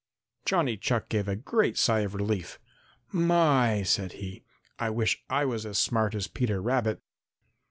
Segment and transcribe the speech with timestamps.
[0.45, 2.57] Johnny Chuck gave a great sigh of relief.
[3.11, 4.43] "My," said he,
[4.79, 7.03] "I wish I was as smart as Peter Rabbit!"